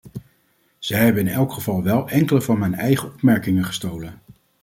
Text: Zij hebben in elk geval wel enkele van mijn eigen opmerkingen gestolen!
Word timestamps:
Zij 0.79 0.99
hebben 1.03 1.27
in 1.27 1.33
elk 1.33 1.53
geval 1.53 1.83
wel 1.83 2.09
enkele 2.09 2.41
van 2.41 2.59
mijn 2.59 2.75
eigen 2.75 3.07
opmerkingen 3.13 3.63
gestolen! 3.65 4.21